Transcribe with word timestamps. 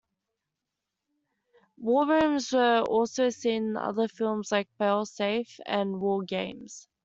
War 1.77 2.07
rooms 2.07 2.53
were 2.53 2.79
also 2.87 3.29
seen 3.29 3.61
in 3.63 3.77
other 3.77 4.07
films 4.07 4.51
like 4.51 4.67
"Fail 4.79 5.05
Safe" 5.05 5.59
and 5.67 5.93
"WarGames". 5.93 6.87